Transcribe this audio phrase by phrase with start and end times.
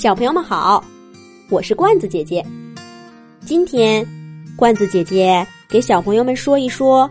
[0.00, 0.82] 小朋友们好，
[1.50, 2.42] 我是罐子姐姐。
[3.40, 4.02] 今天，
[4.56, 7.08] 罐子姐姐给小朋友们说一说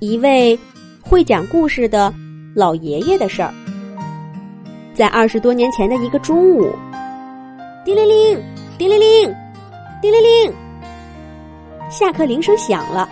[0.00, 0.58] 一位
[1.00, 2.12] 会讲故事的
[2.52, 3.54] 老爷爷的事儿。
[4.92, 6.74] 在二十多年前的一个中午，
[7.84, 8.42] 叮铃铃，
[8.76, 9.32] 叮铃铃，
[10.02, 10.52] 叮铃铃，
[11.88, 13.08] 下课铃声响了。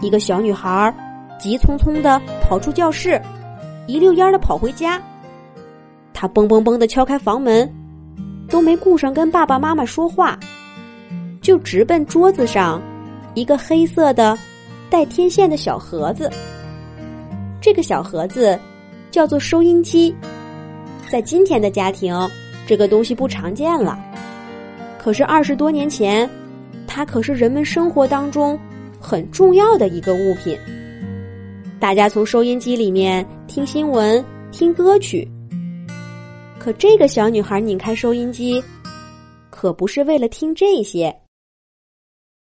[0.00, 0.94] 一个小女孩
[1.38, 3.20] 急匆匆的跑出教室，
[3.86, 4.98] 一溜烟的跑回家。
[6.14, 7.70] 她嘣嘣嘣的敲开房门，
[8.52, 10.38] 都没顾上跟爸爸妈妈说话，
[11.40, 12.80] 就直奔桌子上
[13.32, 14.38] 一个黑色的
[14.90, 16.30] 带天线的小盒子。
[17.62, 18.60] 这个小盒子
[19.10, 20.14] 叫做收音机。
[21.08, 22.14] 在今天的家庭，
[22.66, 23.98] 这个东西不常见了。
[24.98, 26.28] 可是二十多年前，
[26.86, 28.58] 它可是人们生活当中
[29.00, 30.58] 很重要的一个物品。
[31.80, 35.26] 大家从收音机里面听新闻、听歌曲。
[36.62, 38.62] 可这个小女孩拧开收音机，
[39.50, 41.12] 可不是为了听这些。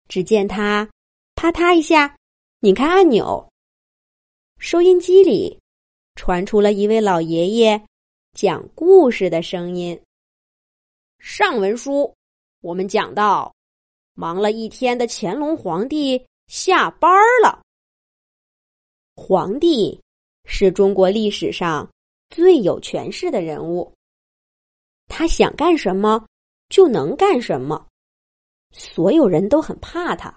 [0.08, 0.90] 只见她
[1.36, 2.18] 啪嗒一下
[2.58, 3.48] 拧开按钮，
[4.58, 5.56] 收音机里
[6.16, 7.80] 传出了一位老爷爷。
[8.32, 9.96] 讲故事的声音。
[11.20, 12.12] 上文书
[12.60, 13.54] 我们讲到，
[14.14, 17.08] 忙了一天的乾隆皇帝下班
[17.40, 17.62] 了。
[19.14, 19.96] 皇帝
[20.44, 21.88] 是中国历史上
[22.32, 23.92] 最有权势的人物，
[25.06, 26.26] 他想干什么
[26.70, 27.86] 就能干什么，
[28.72, 30.34] 所有人都很怕他。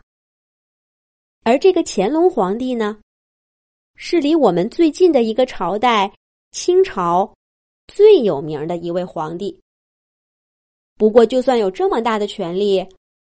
[1.43, 2.99] 而这个乾隆皇帝呢，
[3.95, 6.13] 是离我们最近的一个朝代——
[6.51, 7.33] 清朝。
[7.87, 9.61] 最有名的一位皇帝。
[10.95, 12.83] 不过，就算有这么大的权力，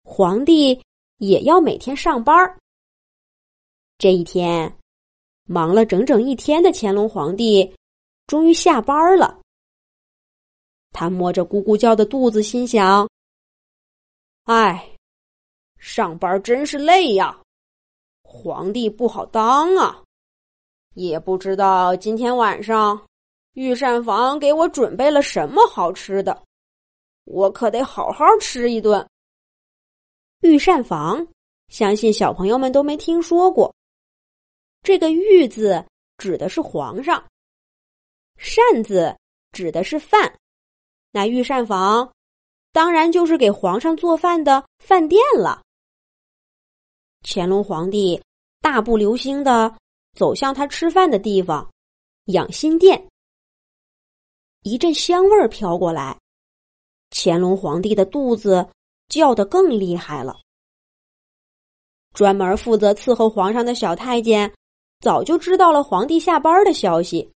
[0.03, 0.83] 皇帝
[1.19, 2.59] 也要每天上班。
[3.98, 4.75] 这一天，
[5.45, 7.70] 忙了整整一天的乾隆皇帝
[8.29, 9.41] 终于下班了。
[10.93, 13.09] 他摸着咕咕叫的肚子，心想
[14.45, 14.97] ：“哎，
[15.79, 17.43] 上班真是累呀！
[18.22, 20.05] 皇帝不好当啊，
[20.94, 23.05] 也不知道今天晚上。”
[23.55, 26.44] 御膳房给我准备了什么好吃的？
[27.25, 29.05] 我可得好好吃一顿。
[30.43, 31.27] 御膳房，
[31.69, 33.75] 相信小朋友们都没听说过。
[34.83, 35.84] 这个“御”字
[36.19, 37.25] 指的是皇上
[38.38, 39.15] ，“膳”字
[39.53, 40.34] 指的是饭。
[41.12, 42.10] 那御膳房，
[42.72, 45.62] 当然就是给皇上做饭的饭店了。
[47.22, 48.22] 乾隆皇帝
[48.60, 49.76] 大步流星的
[50.16, 51.69] 走向他吃饭的地方——
[52.32, 53.09] 养心殿。
[54.62, 56.19] 一阵香味儿飘过来，
[57.10, 58.69] 乾隆皇帝的肚子
[59.09, 60.38] 叫得更厉害了。
[62.12, 64.53] 专门负责伺候皇上的小太监
[65.00, 67.31] 早就知道了皇帝下班的消息，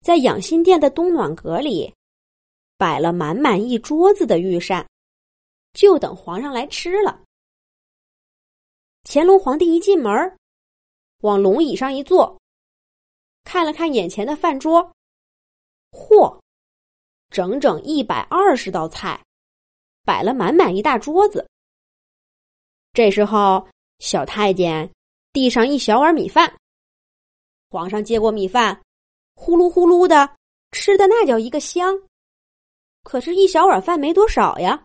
[0.00, 1.92] 在养心殿的东暖阁里
[2.76, 4.86] 摆了满满一桌子的御膳，
[5.72, 7.22] 就等皇上来吃了。
[9.04, 10.36] 乾隆皇帝一进门，
[11.22, 12.40] 往龙椅上一坐，
[13.44, 14.92] 看了看眼前的饭桌。
[15.90, 16.40] 嚯，
[17.30, 19.24] 整整一百二十道菜，
[20.04, 21.48] 摆了满满一大桌子。
[22.92, 23.66] 这时候，
[23.98, 24.90] 小太监
[25.32, 26.56] 递上一小碗米饭，
[27.70, 28.82] 皇上接过米饭，
[29.36, 30.36] 呼噜呼噜的
[30.72, 31.96] 吃的那叫一个香。
[33.04, 34.84] 可是，一小碗饭没多少呀，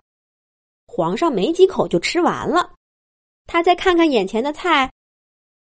[0.85, 2.75] 皇上没几口就吃完了。
[3.47, 4.91] 他再看看眼前的菜，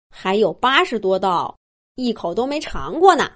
[0.09, 1.59] 还有八十多道，
[1.97, 3.34] 一口都没尝过呢。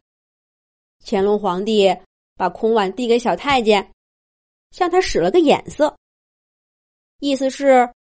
[1.04, 1.96] 乾隆皇帝
[2.36, 3.92] 把空碗递给小太监，
[4.70, 5.96] 向他使了个眼色，
[7.18, 7.92] 意思是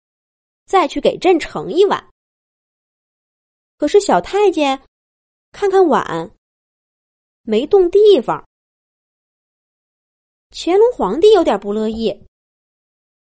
[0.67, 2.11] 再去给朕盛一碗。
[3.79, 4.83] 可是小太监
[5.53, 6.31] 看看碗，
[7.47, 8.45] 没动地方。
[10.51, 12.27] 乾隆皇帝有点不乐意，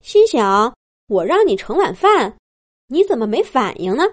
[0.02, 0.76] 心想：
[1.08, 2.38] 我让你盛碗饭，
[2.88, 4.04] 你怎么没反应呢？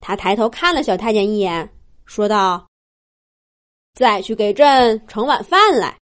[0.00, 2.66] 他抬头看了小太监一眼，说道。
[3.94, 5.98] 再去给朕盛碗饭来。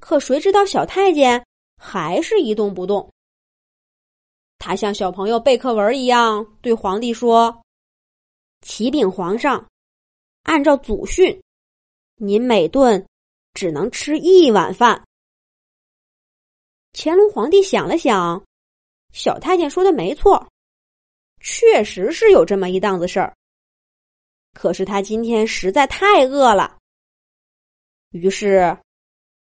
[0.00, 1.46] 可谁知道小太监
[1.76, 3.10] 还是一动不动。
[4.58, 7.62] 他像小朋友背课文一样对皇帝说
[8.62, 9.70] ：“启禀皇上，
[10.44, 11.38] 按照祖训，
[12.14, 13.04] 您每顿
[13.52, 15.04] 只能吃一碗饭。”
[16.96, 18.42] 乾隆皇帝想了想，
[19.12, 20.48] 小太监说的没错，
[21.40, 23.34] 确实是有这么一档子事儿。
[24.52, 26.78] 可是他今天实在太饿了，
[28.10, 28.78] 于是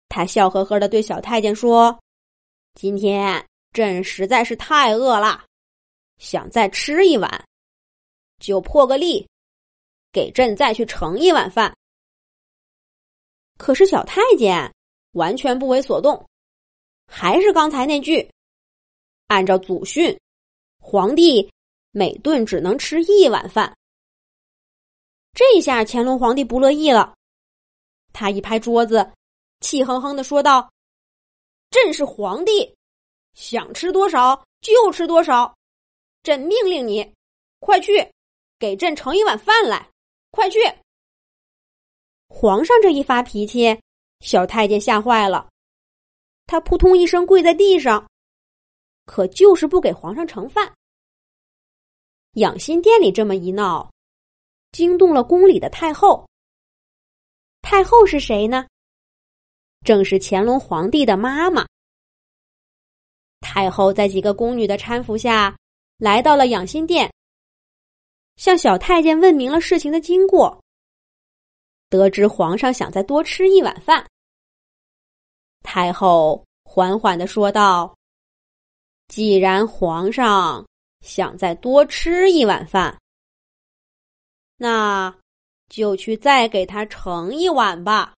[0.08, 2.00] 他笑呵呵的对小太监说
[2.74, 5.44] ：“今天朕实在是太饿了，
[6.18, 7.44] 想再吃一碗，
[8.38, 9.28] 就破个例，
[10.12, 11.74] 给朕再去盛一碗饭。”
[13.58, 14.72] 可是小太监
[15.12, 16.26] 完全不为所动，
[17.06, 18.30] 还是刚才那句：
[19.26, 20.18] 按照祖训，
[20.78, 21.50] 皇帝
[21.90, 23.76] 每顿只能吃一碗饭。
[25.32, 27.14] 这下乾隆皇帝不乐意了，
[28.12, 29.12] 他一拍桌子，
[29.60, 30.72] 气哼哼的说道
[31.70, 32.74] ：“朕是皇帝，
[33.34, 35.54] 想吃多少就吃多少。
[36.22, 37.14] 朕命令你，
[37.58, 38.10] 快去
[38.58, 39.89] 给朕盛一碗饭来，
[40.30, 40.58] 快去！”
[42.28, 43.80] 皇上这一发脾气，
[44.20, 45.48] 小太监吓坏了，
[46.46, 48.08] 他扑通一声跪在地上，
[49.06, 50.72] 可就是不给皇上盛饭。
[52.34, 53.90] 养心殿里这么一闹。
[54.72, 56.24] 惊动了宫里的太后。
[57.60, 58.68] 太后是谁呢？
[59.84, 61.66] 正是乾隆皇帝的妈妈。
[63.40, 65.56] 太后在几个宫女的搀扶下，
[65.98, 67.12] 来到了养心殿，
[68.40, 70.58] 向小太监问明了事情的经过。
[71.90, 74.08] 得知皇上想再多吃一碗饭，
[75.62, 77.94] 太后缓缓的说道
[79.08, 80.66] ：“既然皇上
[81.02, 82.98] 想再多吃一碗饭。”
[84.56, 85.14] 那，
[85.68, 88.14] 就去再给他盛一碗吧。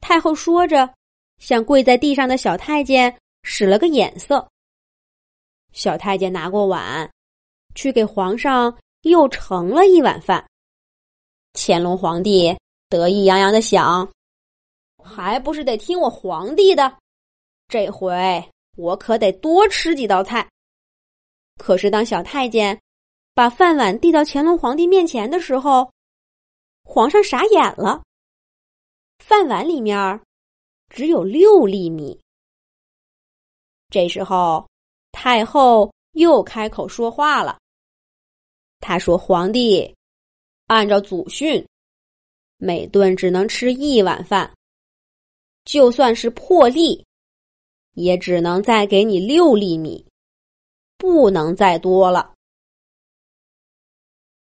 [0.00, 0.94] 太后说着，
[1.36, 4.48] 向跪在地上的小太监使了个眼色。
[5.72, 7.10] 小太监拿过碗，
[7.74, 10.44] 去给皇上又盛了一碗饭。
[11.54, 12.56] 乾隆皇帝
[12.88, 14.10] 得意洋洋的想
[15.02, 16.98] ：“还不是得听我皇帝的，
[17.68, 18.42] 这回
[18.76, 20.48] 我可得多吃几道菜。”
[21.58, 22.80] 可是当小太监。
[23.32, 25.90] 把饭碗递到乾隆皇帝面前的时候，
[26.82, 28.02] 皇上傻眼了。
[29.20, 30.20] 饭碗里面
[30.90, 32.20] 只有六粒米。
[33.88, 34.68] 这时候，
[35.12, 37.58] 太后又开口说话了。
[38.80, 39.94] 他说：“皇帝
[40.66, 41.66] 按照祖训，
[42.56, 44.50] 每顿只能吃一碗饭，
[45.64, 47.04] 就算是破例，
[47.92, 50.04] 也只能再给你六粒米，
[50.96, 52.34] 不能再多了。”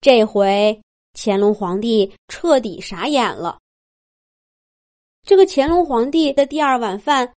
[0.01, 0.81] 这回
[1.15, 3.59] 乾隆皇帝彻底傻眼了。
[5.23, 7.35] 这个乾隆皇帝的第二碗饭，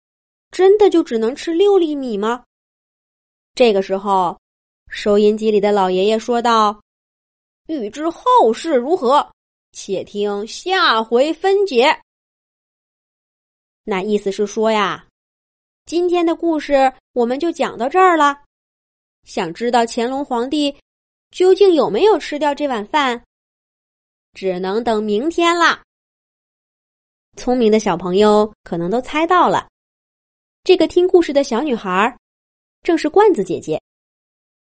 [0.52, 2.44] 真的就只能吃六粒米吗？
[3.58, 4.40] 这个时候，
[4.88, 6.80] 收音机里的老爷爷说道
[7.66, 9.28] ：“欲知后事如何，
[9.72, 12.00] 且听下回分解。”
[13.84, 15.08] 那意思是说呀，
[15.88, 18.44] 今天的故事我们就讲到这儿了。
[19.24, 20.78] 想知道乾隆皇帝？
[21.32, 23.24] 究竟有没有吃掉这碗饭？
[24.36, 25.82] 只能等明天啦。
[27.36, 29.68] 聪明的小朋友可能都猜到了，
[30.64, 32.16] 这个听故事的小女孩
[32.84, 33.82] 正是罐子姐姐，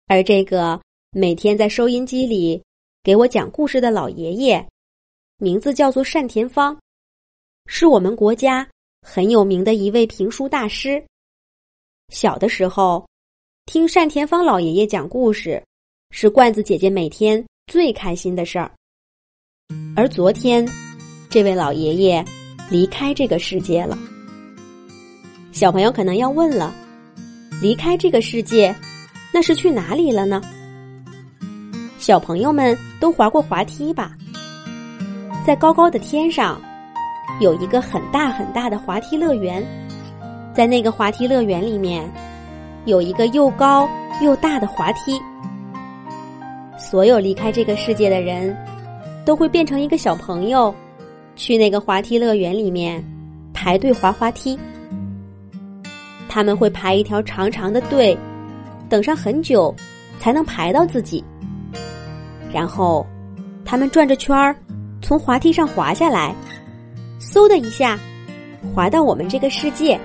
[0.06, 0.80] 而这个
[1.10, 2.62] 每天在收音机里
[3.02, 4.66] 给我讲故事的老爷爷，
[5.38, 6.78] 名字叫做单田芳，
[7.66, 8.68] 是我们国家
[9.02, 11.04] 很有名的一位评书大师。
[12.08, 13.06] 小的时候，
[13.66, 15.62] 听单田芳老爷爷讲故事。
[16.14, 18.70] 是罐子姐姐每天最开心的事儿。
[19.96, 20.68] 而昨天，
[21.30, 22.22] 这位老爷爷
[22.70, 23.98] 离开这个世界了。
[25.52, 26.70] 小朋友可能要问了：
[27.62, 28.74] 离开这个世界，
[29.32, 30.42] 那是去哪里了呢？
[31.96, 34.10] 小朋友们都滑过滑梯吧？
[35.46, 36.60] 在高高的天上，
[37.40, 39.64] 有一个很大很大的滑梯乐园，
[40.52, 42.04] 在那个滑梯乐园里面，
[42.84, 43.88] 有一个又高
[44.20, 45.20] 又大的滑梯。
[46.76, 48.56] 所有离开这个世界的人，
[49.24, 50.74] 都会变成一个小朋友，
[51.36, 53.00] 去那个滑梯乐园里面
[53.54, 54.58] 排队滑滑梯。
[56.34, 58.16] 他们会排一条长长的队，
[58.88, 59.74] 等上很久，
[60.18, 61.22] 才能排到自己。
[62.50, 63.06] 然后，
[63.66, 64.56] 他们转着圈儿
[65.02, 66.34] 从滑梯上滑下来，
[67.20, 68.00] 嗖的一下，
[68.74, 70.00] 滑到我们这个世界，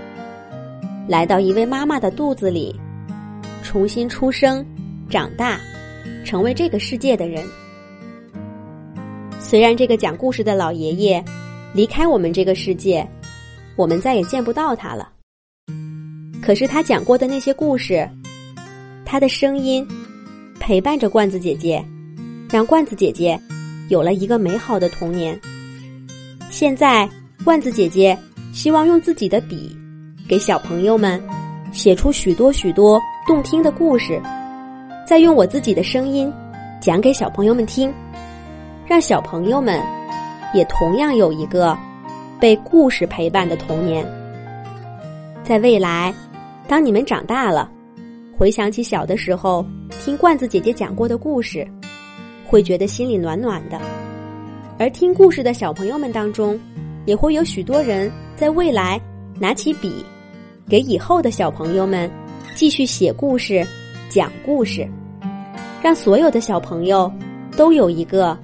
[1.07, 2.77] 来到一位妈妈的肚子里，
[3.63, 4.65] 重新出生，
[5.09, 5.57] 长大。
[6.25, 7.41] 成为这个世界的人。
[9.39, 11.23] 虽然这个讲故事的老爷爷
[11.73, 13.07] 离开我们这个世界，
[13.77, 15.16] 我们再也见不到他了。
[16.47, 18.09] 可是他讲过的那些故事，
[19.03, 19.85] 他的声音
[20.61, 21.83] 陪伴着罐子姐姐，
[22.49, 23.37] 让罐子姐姐
[23.89, 25.37] 有了一个美好的童年。
[26.49, 27.05] 现在，
[27.43, 28.17] 罐子姐姐
[28.53, 29.75] 希望用自己的笔，
[30.25, 31.21] 给小朋友们
[31.73, 34.17] 写出许多许多动听的故事。
[35.05, 36.31] 再用我自己的声音
[36.79, 37.93] 讲给小朋友们听，
[38.85, 39.83] 让小朋友们
[40.53, 41.77] 也同样有一个
[42.39, 44.07] 被故事陪伴的童年。
[45.43, 46.13] 在未来，
[46.67, 47.71] 当你们长大了，
[48.37, 49.65] 回想起小的时候
[50.03, 51.65] 听罐子姐姐讲过的故事，
[52.45, 53.79] 会觉得心里暖暖的。
[54.77, 56.59] 而听故事的小朋友们当中，
[57.05, 58.99] 也会有许多人在未来
[59.39, 60.05] 拿起笔，
[60.67, 62.11] 给以后的小朋友们
[62.53, 63.65] 继续写故事、
[64.09, 64.85] 讲故事，
[65.81, 67.09] 让所有的小朋友
[67.55, 68.37] 都有一个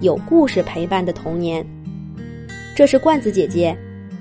[0.00, 1.66] 有故事陪伴的童年。
[2.76, 3.74] 这是罐子姐姐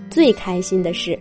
[0.09, 1.19] 最开心的事。